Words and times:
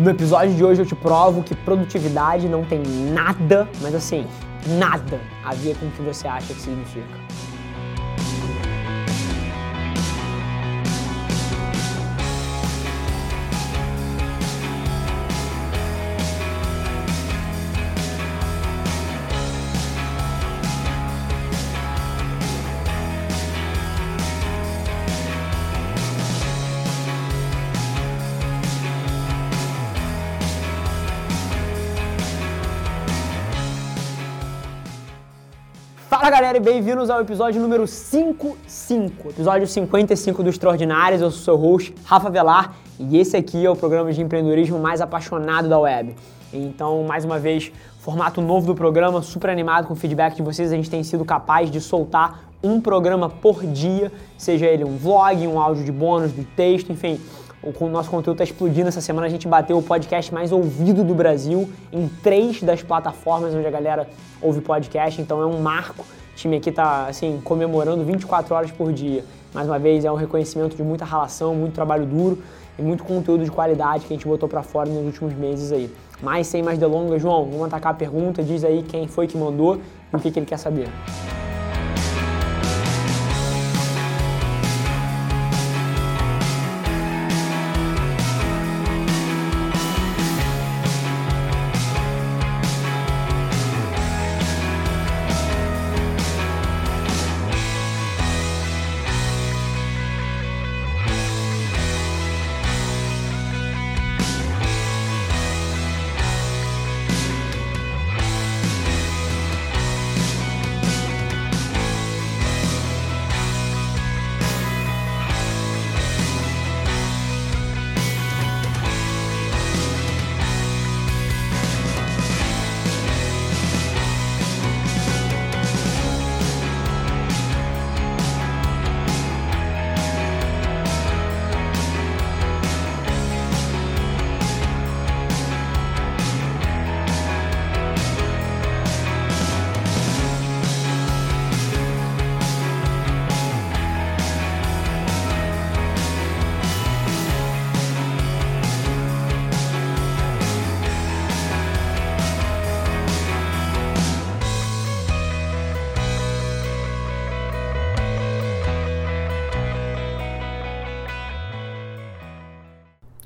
No 0.00 0.08
episódio 0.08 0.54
de 0.54 0.64
hoje 0.64 0.80
eu 0.80 0.86
te 0.86 0.94
provo 0.94 1.42
que 1.42 1.54
produtividade 1.54 2.48
não 2.48 2.64
tem 2.64 2.82
nada, 3.12 3.68
mas 3.82 3.94
assim, 3.94 4.26
nada 4.66 5.20
a 5.44 5.52
ver 5.52 5.76
com 5.76 5.88
o 5.88 5.90
que 5.90 6.00
você 6.00 6.26
acha 6.26 6.54
que 6.54 6.60
significa. 6.62 7.20
Fala 36.20 36.32
galera 36.32 36.58
e 36.58 36.60
bem-vindos 36.60 37.08
ao 37.08 37.22
episódio 37.22 37.62
número 37.62 37.86
55, 37.86 39.30
episódio 39.30 39.66
55 39.66 40.42
do 40.42 40.50
Extraordinários. 40.50 41.22
Eu 41.22 41.30
sou 41.30 41.42
seu 41.42 41.56
host, 41.56 41.94
Rafa 42.04 42.28
Velar, 42.28 42.74
e 42.98 43.16
esse 43.16 43.38
aqui 43.38 43.64
é 43.64 43.70
o 43.70 43.74
programa 43.74 44.12
de 44.12 44.20
empreendedorismo 44.20 44.78
mais 44.78 45.00
apaixonado 45.00 45.66
da 45.66 45.78
web. 45.78 46.14
Então, 46.52 47.04
mais 47.04 47.24
uma 47.24 47.38
vez, 47.38 47.72
formato 48.00 48.42
novo 48.42 48.66
do 48.66 48.74
programa, 48.74 49.22
super 49.22 49.48
animado 49.48 49.86
com 49.86 49.94
o 49.94 49.96
feedback 49.96 50.34
de 50.34 50.42
vocês. 50.42 50.70
A 50.70 50.76
gente 50.76 50.90
tem 50.90 51.02
sido 51.02 51.24
capaz 51.24 51.70
de 51.70 51.80
soltar 51.80 52.44
um 52.62 52.82
programa 52.82 53.30
por 53.30 53.64
dia, 53.64 54.12
seja 54.36 54.66
ele 54.66 54.84
um 54.84 54.98
vlog, 54.98 55.46
um 55.46 55.58
áudio 55.58 55.84
de 55.84 55.90
bônus, 55.90 56.36
de 56.36 56.44
texto, 56.44 56.92
enfim 56.92 57.18
o 57.62 57.88
nosso 57.88 58.10
conteúdo 58.10 58.42
está 58.42 58.44
explodindo. 58.44 58.88
Essa 58.88 59.00
semana 59.00 59.26
a 59.26 59.30
gente 59.30 59.46
bateu 59.46 59.76
o 59.76 59.82
podcast 59.82 60.32
mais 60.32 60.52
ouvido 60.52 61.04
do 61.04 61.14
Brasil 61.14 61.70
em 61.92 62.08
três 62.22 62.62
das 62.62 62.82
plataformas 62.82 63.54
onde 63.54 63.66
a 63.66 63.70
galera 63.70 64.08
ouve 64.40 64.60
podcast, 64.60 65.20
então 65.20 65.42
é 65.42 65.46
um 65.46 65.60
marco. 65.60 66.02
O 66.02 66.34
time 66.36 66.56
aqui 66.56 66.70
está 66.70 67.06
assim, 67.06 67.40
comemorando 67.44 68.04
24 68.04 68.54
horas 68.54 68.70
por 68.70 68.92
dia. 68.92 69.24
Mais 69.52 69.66
uma 69.68 69.78
vez, 69.78 70.04
é 70.04 70.10
um 70.10 70.14
reconhecimento 70.14 70.76
de 70.76 70.82
muita 70.82 71.04
relação, 71.04 71.54
muito 71.54 71.74
trabalho 71.74 72.06
duro 72.06 72.42
e 72.78 72.82
muito 72.82 73.04
conteúdo 73.04 73.44
de 73.44 73.50
qualidade 73.50 74.06
que 74.06 74.12
a 74.14 74.16
gente 74.16 74.26
botou 74.26 74.48
para 74.48 74.62
fora 74.62 74.88
nos 74.88 75.04
últimos 75.04 75.34
meses 75.34 75.70
aí. 75.72 75.92
Mas 76.22 76.46
sem 76.46 76.62
mais 76.62 76.78
delongas, 76.78 77.20
João, 77.20 77.44
vamos 77.44 77.66
atacar 77.66 77.92
a 77.92 77.96
pergunta, 77.96 78.42
diz 78.42 78.64
aí 78.64 78.82
quem 78.82 79.06
foi 79.06 79.26
que 79.26 79.36
mandou 79.36 79.80
e 80.12 80.16
o 80.16 80.18
que, 80.18 80.30
que 80.30 80.38
ele 80.38 80.46
quer 80.46 80.58
saber. 80.58 80.88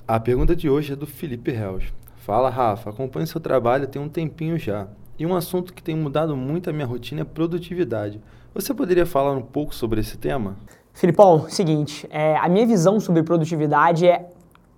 A 0.06 0.20
pergunta 0.20 0.54
de 0.54 0.68
hoje 0.68 0.92
é 0.92 0.96
do 0.96 1.06
Felipe 1.06 1.50
Reus. 1.50 1.84
Fala, 2.18 2.50
Rafa, 2.50 2.90
acompanho 2.90 3.26
seu 3.26 3.40
trabalho 3.40 3.86
tem 3.86 4.02
um 4.02 4.08
tempinho 4.08 4.58
já. 4.58 4.86
E 5.18 5.24
um 5.24 5.34
assunto 5.34 5.72
que 5.72 5.82
tem 5.82 5.96
mudado 5.96 6.36
muito 6.36 6.68
a 6.68 6.74
minha 6.74 6.84
rotina 6.84 7.22
é 7.22 7.24
produtividade. 7.24 8.20
Você 8.52 8.74
poderia 8.74 9.06
falar 9.06 9.32
um 9.32 9.40
pouco 9.40 9.74
sobre 9.74 10.00
esse 10.00 10.18
tema? 10.18 10.56
Filipão, 10.92 11.48
seguinte, 11.48 12.06
é, 12.10 12.36
a 12.36 12.46
minha 12.50 12.66
visão 12.66 13.00
sobre 13.00 13.22
produtividade 13.22 14.06
é 14.06 14.28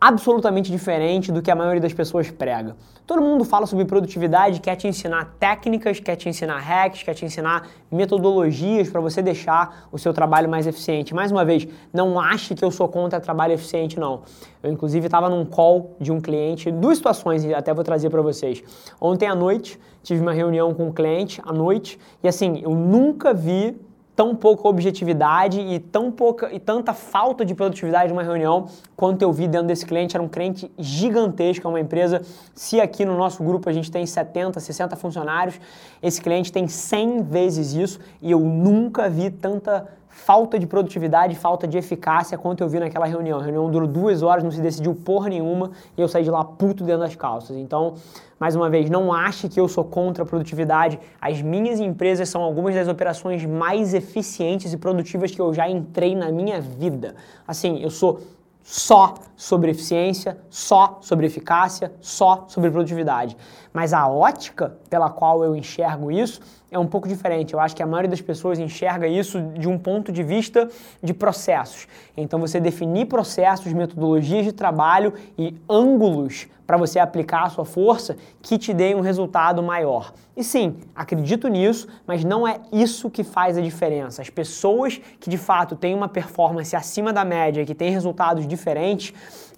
absolutamente 0.07 0.71
diferente 0.71 1.33
do 1.33 1.43
que 1.43 1.51
a 1.51 1.55
maioria 1.57 1.81
das 1.81 1.93
pessoas 1.93 2.31
prega. 2.31 2.77
Todo 3.05 3.21
mundo 3.21 3.45
fala 3.45 3.67
sobre 3.67 3.85
produtividade, 3.85 4.61
quer 4.61 4.77
te 4.77 4.87
ensinar 4.87 5.35
técnicas, 5.37 5.99
quer 5.99 6.15
te 6.15 6.29
ensinar 6.29 6.59
hacks, 6.59 7.03
quer 7.03 7.13
te 7.13 7.25
ensinar 7.25 7.67
metodologias 7.91 8.89
para 8.89 9.01
você 9.01 9.21
deixar 9.21 9.89
o 9.91 9.99
seu 9.99 10.15
trabalho 10.15 10.49
mais 10.49 10.65
eficiente. 10.65 11.13
Mais 11.13 11.33
uma 11.33 11.45
vez, 11.45 11.67
não 11.93 12.21
ache 12.21 12.55
que 12.55 12.65
eu 12.65 12.71
sou 12.71 12.89
contra 12.89 13.19
trabalho 13.19 13.55
eficiente, 13.55 13.99
não. 13.99 14.23
Eu, 14.63 14.71
inclusive, 14.71 15.07
estava 15.07 15.29
num 15.29 15.45
call 15.45 15.97
de 16.01 16.13
um 16.13 16.21
cliente, 16.21 16.71
duas 16.71 16.99
situações, 16.99 17.45
até 17.53 17.75
vou 17.75 17.83
trazer 17.83 18.09
para 18.09 18.23
vocês. 18.23 18.63
Ontem 19.01 19.27
à 19.27 19.35
noite, 19.35 19.77
tive 20.05 20.21
uma 20.21 20.33
reunião 20.33 20.73
com 20.73 20.87
um 20.87 20.93
cliente 20.93 21.43
à 21.45 21.53
noite, 21.53 21.99
e 22.23 22.29
assim, 22.29 22.61
eu 22.63 22.71
nunca 22.71 23.35
vi 23.35 23.77
tão 24.17 24.35
pouca 24.35 24.67
objetividade 24.67 25.61
e 25.61 25.79
tão 25.79 26.11
pouca 26.11 26.51
e 26.51 26.59
tanta 26.59 26.95
falta 26.95 27.45
de 27.45 27.55
produtividade 27.55 28.09
numa 28.09 28.23
reunião 28.23 28.67
quanto 28.97 29.21
eu 29.21 29.31
vi 29.31 29.47
dentro 29.47 29.67
desse 29.67 29.85
cliente. 29.85 30.17
Era 30.17 30.25
um 30.25 30.29
cliente 30.29 30.73
gigantesco, 30.79 31.67
é 31.67 31.69
uma 31.69 31.79
empresa. 31.79 32.23
Se 32.55 32.81
aqui 32.81 33.05
no 33.05 33.17
nosso 33.17 33.45
grupo 33.45 33.69
a 33.69 33.73
gente 33.73 33.91
tem 33.91 34.07
70, 34.07 34.59
60 34.59 34.97
funcionários, 34.97 35.61
esse 36.03 36.21
cliente 36.23 36.51
tem 36.51 36.67
100 36.67 37.25
vezes 37.25 37.75
isso 37.75 38.01
e 38.23 38.31
eu 38.31 38.41
nunca 38.41 39.11
vi 39.11 39.31
tanta 39.31 39.87
falta 40.17 40.59
de 40.59 40.67
produtividade, 40.67 41.37
falta 41.37 41.69
de 41.69 41.77
eficácia 41.77 42.39
quanto 42.39 42.63
eu 42.63 42.69
vi 42.69 42.81
naquela 42.81 43.05
reunião. 43.05 43.39
A 43.39 43.43
reunião 43.43 43.71
durou 43.71 43.87
duas 43.87 44.23
horas, 44.23 44.43
não 44.43 44.51
se 44.51 44.61
decidiu 44.61 44.95
porra 44.95 45.29
nenhuma 45.29 45.73
e 45.97 46.01
eu 46.01 46.09
saí 46.09 46.25
de 46.25 46.31
lá 46.31 46.43
puto 46.43 46.83
dentro 46.83 47.03
das 47.03 47.15
calças. 47.15 47.57
Então, 47.57 47.95
mais 48.41 48.57
uma 48.57 48.71
vez, 48.71 48.89
não 48.89 49.13
ache 49.13 49.47
que 49.47 49.61
eu 49.61 49.69
sou 49.69 49.85
contra 49.85 50.25
a 50.25 50.27
produtividade. 50.27 50.99
As 51.21 51.43
minhas 51.43 51.79
empresas 51.81 52.31
são 52.31 52.43
algumas 52.43 52.75
das 52.75 52.89
operações 52.89 53.45
mais 53.45 53.93
eficientes 53.93 54.73
e 54.73 54.79
produtivas 54.79 55.31
que 55.31 55.41
eu 55.41 55.53
já 55.53 55.69
entrei 55.69 56.17
na 56.17 56.33
minha 56.33 56.61
vida. 56.61 57.15
Assim, 57.47 57.83
eu 57.83 57.91
sou 57.91 58.21
só 58.63 59.15
sobre 59.37 59.71
eficiência, 59.71 60.39
só 60.51 60.99
sobre 61.01 61.27
eficácia, 61.27 61.93
só 62.01 62.47
sobre 62.49 62.71
produtividade. 62.71 63.37
Mas 63.73 63.93
a 63.93 64.09
ótica 64.09 64.77
pela 64.91 65.09
qual 65.09 65.45
eu 65.45 65.55
enxergo 65.55 66.11
isso 66.11 66.41
é 66.71 66.79
um 66.79 66.87
pouco 66.87 67.09
diferente. 67.09 67.55
Eu 67.55 67.61
acho 67.61 67.75
que 67.77 67.83
a 67.83 67.87
maioria 67.87 68.11
das 68.11 68.21
pessoas 68.21 68.59
enxerga 68.59 69.07
isso 69.07 69.41
de 69.41 69.69
um 69.69 69.79
ponto 69.79 70.11
de 70.11 70.23
vista 70.23 70.69
de 71.03 71.15
processos. 71.15 71.87
Então 72.17 72.41
você 72.41 72.61
definir 72.61 73.07
processos, 73.07 73.73
metodologias 73.73 74.45
de 74.45 74.53
trabalho 74.53 75.15
e 75.39 75.55
ângulos 75.69 76.49
para 76.67 76.77
você 76.77 76.99
aplicar 76.99 77.45
a 77.45 77.51
sua 77.51 77.65
força 77.65 78.17
que 78.43 78.59
te 78.59 78.75
deem 78.75 78.97
um 78.97 79.01
resultado 79.01 79.63
maior. 79.63 80.13
E 80.37 80.43
sim, 80.43 80.77
acredito 80.95 81.47
nisso, 81.47 81.87
mas 82.07 82.25
não 82.25 82.47
é 82.47 82.61
isso 82.73 83.09
que 83.09 83.23
faz 83.23 83.57
a 83.57 83.61
diferença. 83.61 84.21
As 84.21 84.29
pessoas 84.29 85.01
que 85.21 85.31
de 85.31 85.39
fato 85.39 85.77
têm 85.77 85.95
uma 85.95 86.09
performance 86.09 86.75
acima 86.75 87.13
da 87.13 87.25
média, 87.25 87.65
que 87.65 87.75
têm 87.75 87.91
resultados 87.91 88.47
diferentes, 88.47 89.15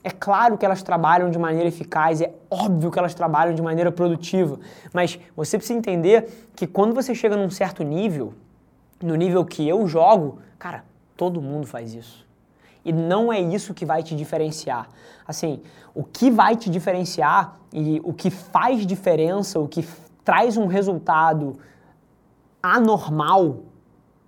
é 0.08 0.10
claro 0.10 0.56
que 0.56 0.64
elas 0.64 0.82
trabalham 0.82 1.30
de 1.30 1.38
maneira 1.38 1.68
eficaz, 1.68 2.22
é 2.22 2.32
óbvio 2.50 2.90
que 2.90 2.98
elas 2.98 3.14
trabalham 3.14 3.54
de 3.54 3.60
maneira 3.60 3.92
produtiva, 3.92 4.58
mas 4.92 5.18
você 5.36 5.58
precisa 5.58 5.78
entender 5.78 6.48
que 6.56 6.66
quando 6.66 6.94
você 6.94 7.14
chega 7.14 7.36
num 7.36 7.50
certo 7.50 7.82
nível, 7.82 8.32
no 9.02 9.14
nível 9.14 9.44
que 9.44 9.68
eu 9.68 9.86
jogo, 9.86 10.38
cara, 10.58 10.82
todo 11.14 11.42
mundo 11.42 11.66
faz 11.66 11.92
isso. 11.92 12.26
E 12.82 12.90
não 12.92 13.30
é 13.30 13.38
isso 13.38 13.74
que 13.74 13.84
vai 13.84 14.02
te 14.02 14.16
diferenciar. 14.16 14.88
Assim, 15.26 15.60
o 15.94 16.02
que 16.02 16.30
vai 16.30 16.56
te 16.56 16.70
diferenciar 16.70 17.56
e 17.70 18.00
o 18.02 18.14
que 18.14 18.30
faz 18.30 18.86
diferença, 18.86 19.60
o 19.60 19.68
que 19.68 19.86
traz 20.24 20.56
um 20.56 20.66
resultado 20.66 21.58
anormal 22.62 23.58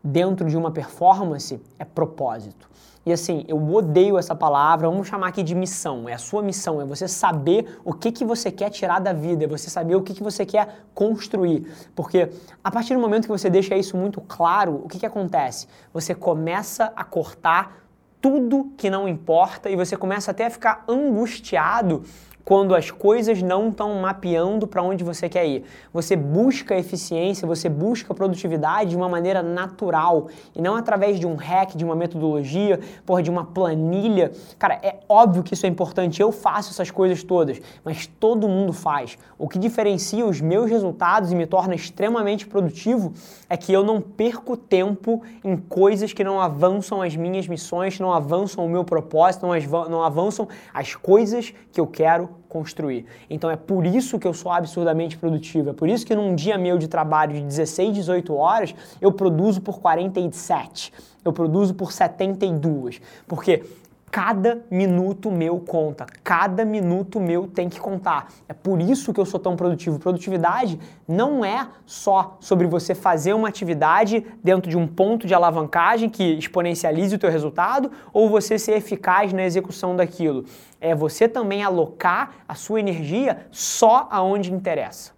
dentro 0.04 0.46
de 0.46 0.58
uma 0.58 0.70
performance 0.70 1.58
é 1.78 1.86
propósito. 1.86 2.68
E 3.04 3.12
assim, 3.12 3.44
eu 3.48 3.56
odeio 3.72 4.18
essa 4.18 4.34
palavra, 4.34 4.88
vamos 4.88 5.08
chamar 5.08 5.28
aqui 5.28 5.42
de 5.42 5.54
missão. 5.54 6.08
É 6.08 6.12
a 6.12 6.18
sua 6.18 6.42
missão, 6.42 6.80
é 6.80 6.84
você 6.84 7.08
saber 7.08 7.80
o 7.84 7.94
que, 7.94 8.12
que 8.12 8.24
você 8.24 8.50
quer 8.50 8.68
tirar 8.70 8.98
da 8.98 9.12
vida, 9.12 9.44
é 9.44 9.48
você 9.48 9.70
saber 9.70 9.94
o 9.94 10.02
que, 10.02 10.12
que 10.12 10.22
você 10.22 10.44
quer 10.44 10.84
construir. 10.94 11.66
Porque 11.94 12.30
a 12.62 12.70
partir 12.70 12.94
do 12.94 13.00
momento 13.00 13.22
que 13.22 13.30
você 13.30 13.48
deixa 13.48 13.74
isso 13.74 13.96
muito 13.96 14.20
claro, 14.20 14.82
o 14.84 14.88
que, 14.88 14.98
que 14.98 15.06
acontece? 15.06 15.66
Você 15.94 16.14
começa 16.14 16.92
a 16.94 17.02
cortar 17.02 17.80
tudo 18.20 18.70
que 18.76 18.90
não 18.90 19.08
importa 19.08 19.70
e 19.70 19.76
você 19.76 19.96
começa 19.96 20.30
até 20.30 20.46
a 20.46 20.50
ficar 20.50 20.84
angustiado 20.86 22.04
quando 22.44 22.74
as 22.74 22.90
coisas 22.90 23.42
não 23.42 23.68
estão 23.68 23.94
mapeando 24.00 24.66
para 24.66 24.82
onde 24.82 25.04
você 25.04 25.28
quer 25.28 25.46
ir. 25.46 25.64
Você 25.92 26.16
busca 26.16 26.76
eficiência, 26.76 27.46
você 27.46 27.68
busca 27.68 28.14
produtividade 28.14 28.90
de 28.90 28.96
uma 28.96 29.08
maneira 29.08 29.42
natural 29.42 30.28
e 30.54 30.62
não 30.62 30.76
através 30.76 31.18
de 31.18 31.26
um 31.26 31.34
hack, 31.34 31.76
de 31.76 31.84
uma 31.84 31.94
metodologia, 31.94 32.80
porra, 33.04 33.22
de 33.22 33.30
uma 33.30 33.44
planilha. 33.44 34.32
Cara, 34.58 34.78
é 34.82 35.00
óbvio 35.08 35.42
que 35.42 35.54
isso 35.54 35.66
é 35.66 35.68
importante, 35.68 36.20
eu 36.20 36.32
faço 36.32 36.70
essas 36.70 36.90
coisas 36.90 37.22
todas, 37.22 37.60
mas 37.84 38.06
todo 38.06 38.48
mundo 38.48 38.72
faz. 38.72 39.18
O 39.38 39.48
que 39.48 39.58
diferencia 39.58 40.24
os 40.24 40.40
meus 40.40 40.70
resultados 40.70 41.32
e 41.32 41.34
me 41.34 41.46
torna 41.46 41.74
extremamente 41.74 42.46
produtivo 42.46 43.12
é 43.48 43.56
que 43.56 43.72
eu 43.72 43.84
não 43.84 44.00
perco 44.00 44.56
tempo 44.56 45.22
em 45.44 45.56
coisas 45.56 46.12
que 46.12 46.24
não 46.24 46.40
avançam 46.40 47.02
as 47.02 47.14
minhas 47.16 47.46
missões, 47.46 47.98
não 48.00 48.12
avançam 48.12 48.64
o 48.64 48.68
meu 48.68 48.84
propósito, 48.84 49.46
não 49.46 50.02
avançam 50.02 50.48
as 50.72 50.94
coisas 50.94 51.52
que 51.72 51.80
eu 51.80 51.86
quero 51.86 52.29
construir. 52.48 53.06
Então 53.28 53.50
é 53.50 53.56
por 53.56 53.86
isso 53.86 54.18
que 54.18 54.26
eu 54.26 54.34
sou 54.34 54.50
absurdamente 54.50 55.16
produtivo. 55.16 55.70
É 55.70 55.72
por 55.72 55.88
isso 55.88 56.06
que 56.06 56.14
num 56.14 56.34
dia 56.34 56.56
meu 56.56 56.78
de 56.78 56.88
trabalho 56.88 57.34
de 57.34 57.42
16, 57.42 57.94
18 57.94 58.34
horas, 58.34 58.74
eu 59.00 59.12
produzo 59.12 59.60
por 59.60 59.80
47. 59.80 60.92
Eu 61.24 61.32
produzo 61.32 61.74
por 61.74 61.92
72. 61.92 63.00
Porque 63.26 63.62
Cada 64.10 64.64
minuto 64.68 65.30
meu 65.30 65.60
conta, 65.60 66.04
cada 66.24 66.64
minuto 66.64 67.20
meu 67.20 67.46
tem 67.46 67.68
que 67.68 67.78
contar. 67.78 68.32
É 68.48 68.52
por 68.52 68.80
isso 68.80 69.12
que 69.12 69.20
eu 69.20 69.24
sou 69.24 69.38
tão 69.38 69.54
produtivo. 69.54 70.00
Produtividade 70.00 70.80
não 71.06 71.44
é 71.44 71.68
só 71.86 72.36
sobre 72.40 72.66
você 72.66 72.92
fazer 72.92 73.34
uma 73.34 73.46
atividade 73.46 74.26
dentro 74.42 74.68
de 74.68 74.76
um 74.76 74.84
ponto 74.84 75.28
de 75.28 75.34
alavancagem 75.34 76.10
que 76.10 76.24
exponencialize 76.24 77.14
o 77.14 77.18
teu 77.20 77.30
resultado 77.30 77.88
ou 78.12 78.28
você 78.28 78.58
ser 78.58 78.72
eficaz 78.72 79.32
na 79.32 79.44
execução 79.44 79.94
daquilo. 79.94 80.44
É 80.80 80.92
você 80.92 81.28
também 81.28 81.62
alocar 81.62 82.32
a 82.48 82.56
sua 82.56 82.80
energia 82.80 83.46
só 83.52 84.08
aonde 84.10 84.52
interessa. 84.52 85.12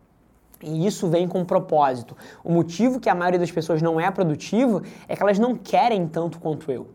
E 0.63 0.87
isso 0.87 1.09
vem 1.09 1.27
com 1.27 1.41
um 1.41 1.45
propósito. 1.47 2.15
O 2.45 2.53
motivo 2.53 3.01
que 3.01 3.09
a 3.09 3.15
maioria 3.15 3.41
das 3.41 3.51
pessoas 3.51 3.81
não 3.81 3.99
é 3.99 4.11
produtivo 4.11 4.83
é 5.09 5.17
que 5.17 5.23
elas 5.23 5.39
não 5.39 5.57
querem 5.57 6.07
tanto 6.07 6.39
quanto 6.39 6.71
eu. 6.71 6.89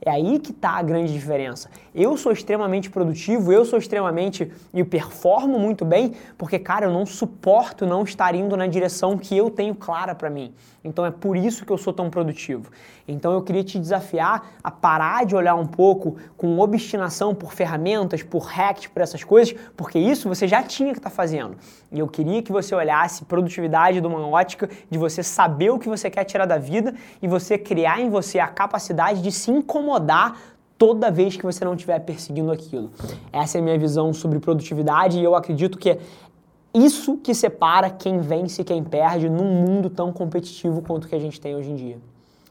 É 0.00 0.10
aí 0.10 0.38
que 0.38 0.50
está 0.50 0.70
a 0.72 0.82
grande 0.82 1.12
diferença. 1.12 1.70
Eu 1.94 2.16
sou 2.16 2.32
extremamente 2.32 2.90
produtivo, 2.90 3.52
eu 3.52 3.64
sou 3.64 3.78
extremamente 3.78 4.50
e 4.72 4.84
performo 4.84 5.58
muito 5.58 5.84
bem, 5.84 6.12
porque 6.36 6.58
cara, 6.58 6.86
eu 6.86 6.92
não 6.92 7.06
suporto 7.06 7.86
não 7.86 8.02
estar 8.02 8.34
indo 8.34 8.56
na 8.56 8.66
direção 8.66 9.16
que 9.16 9.36
eu 9.36 9.48
tenho 9.48 9.74
clara 9.74 10.14
para 10.14 10.28
mim. 10.28 10.52
Então 10.82 11.06
é 11.06 11.10
por 11.10 11.36
isso 11.36 11.64
que 11.64 11.72
eu 11.72 11.78
sou 11.78 11.92
tão 11.92 12.10
produtivo. 12.10 12.70
Então 13.08 13.32
eu 13.32 13.42
queria 13.42 13.64
te 13.64 13.78
desafiar 13.78 14.50
a 14.62 14.70
parar 14.70 15.24
de 15.24 15.34
olhar 15.34 15.54
um 15.54 15.66
pouco 15.66 16.16
com 16.36 16.58
obstinação 16.58 17.34
por 17.34 17.52
ferramentas, 17.52 18.22
por 18.22 18.44
hacks, 18.44 18.86
por 18.88 19.00
essas 19.00 19.24
coisas, 19.24 19.54
porque 19.76 19.98
isso 19.98 20.28
você 20.28 20.46
já 20.46 20.62
tinha 20.62 20.92
que 20.92 20.98
estar 20.98 21.10
tá 21.10 21.16
fazendo. 21.16 21.56
E 21.90 21.98
eu 21.98 22.08
queria 22.08 22.42
que 22.42 22.52
você 22.52 22.74
olhasse 22.74 23.24
produtividade 23.24 24.00
de 24.00 24.06
uma 24.06 24.26
ótica 24.26 24.68
de 24.90 24.98
você 24.98 25.22
saber 25.22 25.70
o 25.70 25.78
que 25.78 25.88
você 25.88 26.10
quer 26.10 26.24
tirar 26.24 26.44
da 26.44 26.58
vida 26.58 26.94
e 27.22 27.28
você 27.28 27.56
criar 27.56 28.00
em 28.00 28.10
você 28.10 28.38
a 28.38 28.48
capacidade 28.48 29.22
de 29.22 29.32
se 29.32 29.50
incomodar 29.50 29.83
toda 30.76 31.10
vez 31.10 31.36
que 31.36 31.44
você 31.44 31.64
não 31.64 31.74
estiver 31.74 31.98
perseguindo 32.00 32.50
aquilo. 32.50 32.90
Essa 33.32 33.58
é 33.58 33.60
a 33.60 33.64
minha 33.64 33.78
visão 33.78 34.12
sobre 34.12 34.38
produtividade 34.38 35.18
e 35.18 35.24
eu 35.24 35.34
acredito 35.34 35.78
que 35.78 35.98
isso 36.74 37.16
que 37.18 37.32
separa 37.34 37.88
quem 37.88 38.18
vence 38.18 38.62
e 38.62 38.64
quem 38.64 38.82
perde 38.82 39.30
num 39.30 39.44
mundo 39.44 39.88
tão 39.88 40.12
competitivo 40.12 40.82
quanto 40.82 41.06
que 41.06 41.14
a 41.14 41.20
gente 41.20 41.40
tem 41.40 41.54
hoje 41.54 41.70
em 41.70 41.76
dia. 41.76 41.98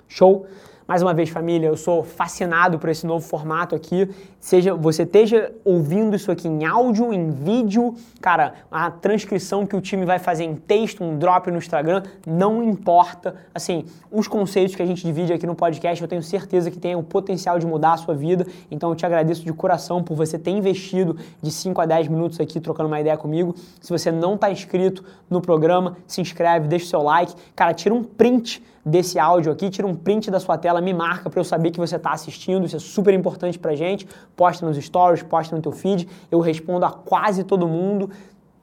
Show? 0.07 0.45
Mais 0.85 1.01
uma 1.01 1.13
vez, 1.13 1.29
família, 1.29 1.67
eu 1.67 1.77
sou 1.77 2.03
fascinado 2.03 2.77
por 2.77 2.89
esse 2.89 3.07
novo 3.07 3.25
formato 3.25 3.73
aqui. 3.73 4.09
Seja 4.37 4.75
você 4.75 5.03
esteja 5.03 5.53
ouvindo 5.63 6.13
isso 6.13 6.29
aqui 6.29 6.45
em 6.45 6.65
áudio, 6.65 7.13
em 7.13 7.31
vídeo, 7.31 7.95
cara, 8.19 8.55
a 8.69 8.91
transcrição 8.91 9.65
que 9.65 9.77
o 9.77 9.79
time 9.79 10.05
vai 10.05 10.19
fazer 10.19 10.43
em 10.43 10.55
texto, 10.55 11.01
um 11.01 11.17
drop 11.17 11.49
no 11.49 11.57
Instagram, 11.57 12.03
não 12.27 12.61
importa. 12.61 13.33
Assim, 13.55 13.85
os 14.11 14.27
conceitos 14.27 14.75
que 14.75 14.81
a 14.81 14.85
gente 14.85 15.05
divide 15.05 15.31
aqui 15.31 15.47
no 15.47 15.55
podcast, 15.55 16.01
eu 16.01 16.07
tenho 16.07 16.21
certeza 16.21 16.69
que 16.69 16.77
tem 16.77 16.97
o 16.97 17.03
potencial 17.03 17.57
de 17.57 17.65
mudar 17.65 17.93
a 17.93 17.97
sua 17.97 18.13
vida. 18.13 18.45
Então 18.69 18.89
eu 18.89 18.95
te 18.95 19.05
agradeço 19.05 19.45
de 19.45 19.53
coração 19.53 20.03
por 20.03 20.17
você 20.17 20.37
ter 20.37 20.51
investido 20.51 21.17
de 21.41 21.49
5 21.49 21.79
a 21.79 21.85
10 21.85 22.09
minutos 22.09 22.41
aqui 22.41 22.59
trocando 22.59 22.87
uma 22.87 22.99
ideia 22.99 23.15
comigo. 23.15 23.55
Se 23.79 23.89
você 23.89 24.11
não 24.11 24.35
está 24.35 24.51
inscrito 24.51 25.01
no 25.29 25.39
programa, 25.39 25.95
se 26.05 26.19
inscreve, 26.19 26.67
deixa 26.67 26.87
o 26.87 26.89
seu 26.89 27.01
like. 27.01 27.33
Cara, 27.55 27.73
tira 27.73 27.95
um 27.95 28.03
print 28.03 28.61
desse 28.85 29.17
áudio 29.17 29.51
aqui, 29.51 29.69
tira 29.69 29.87
um 29.87 29.95
print 29.95 30.29
da 30.29 30.39
sua 30.39 30.57
tela, 30.57 30.81
me 30.81 30.93
marca 30.93 31.29
para 31.29 31.39
eu 31.39 31.43
saber 31.43 31.71
que 31.71 31.79
você 31.79 31.95
está 31.95 32.11
assistindo, 32.11 32.65
isso 32.65 32.75
é 32.75 32.79
super 32.79 33.13
importante 33.13 33.57
para 33.57 33.75
gente. 33.75 34.07
Posta 34.35 34.65
nos 34.65 34.77
stories, 34.77 35.23
posta 35.23 35.55
no 35.55 35.61
teu 35.61 35.71
feed, 35.71 36.07
eu 36.29 36.39
respondo 36.39 36.85
a 36.85 36.91
quase 36.91 37.43
todo 37.43 37.67
mundo. 37.67 38.09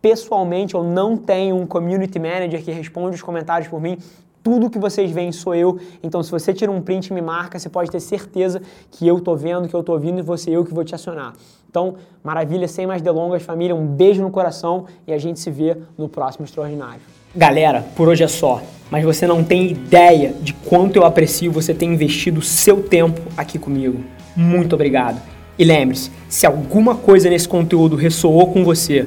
Pessoalmente, 0.02 0.75
eu 0.75 0.82
não 0.82 1.17
tenho 1.17 1.56
um 1.56 1.67
community 1.67 2.19
manager 2.19 2.62
que 2.62 2.70
responde 2.70 3.17
os 3.17 3.22
comentários 3.22 3.69
por 3.69 3.81
mim. 3.81 3.99
Tudo 4.42 4.70
que 4.70 4.78
vocês 4.78 5.10
veem 5.10 5.32
sou 5.32 5.54
eu. 5.54 5.78
Então, 6.02 6.22
se 6.22 6.31
você 6.31 6.52
tira 6.54 6.72
um 6.72 6.81
print 6.81 7.08
e 7.08 7.12
me 7.12 7.20
marca, 7.20 7.58
você 7.58 7.69
pode 7.69 7.90
ter 7.90 8.00
certeza 8.00 8.62
que 8.90 9.06
eu 9.06 9.20
tô 9.20 9.37
vendo, 9.37 9.69
que 9.69 9.75
eu 9.75 9.82
tô 9.82 9.92
ouvindo 9.92 10.19
e 10.19 10.22
você 10.22 10.50
eu 10.50 10.64
que 10.64 10.72
vou 10.72 10.82
te 10.82 10.94
acionar. 10.94 11.34
Então, 11.69 11.94
maravilha, 12.25 12.66
sem 12.66 12.87
mais 12.87 13.02
delongas, 13.02 13.42
família, 13.42 13.76
um 13.76 13.87
beijo 13.87 14.22
no 14.22 14.31
coração 14.31 14.87
e 15.06 15.12
a 15.12 15.19
gente 15.19 15.38
se 15.38 15.50
vê 15.50 15.76
no 15.96 16.08
próximo 16.08 16.44
Extraordinário. 16.44 17.00
Galera, 17.37 17.84
por 17.94 18.08
hoje 18.08 18.25
é 18.25 18.28
só, 18.28 18.60
mas 18.90 19.04
você 19.04 19.25
não 19.25 19.44
tem 19.44 19.70
ideia 19.70 20.34
de 20.40 20.52
quanto 20.52 20.96
eu 20.96 21.04
aprecio 21.04 21.52
você 21.52 21.72
ter 21.72 21.87
investido 21.87 22.42
seu 22.42 22.82
tempo 22.82 23.20
aqui 23.37 23.56
comigo. 23.56 24.02
Muito 24.34 24.75
obrigado. 24.75 25.22
E 25.56 25.64
lembre-se, 25.64 26.10
se 26.28 26.46
alguma 26.46 26.96
coisa 26.96 27.28
nesse 27.31 27.46
conteúdo 27.46 27.94
ressoou 27.94 28.52
com 28.52 28.64
você, 28.64 29.06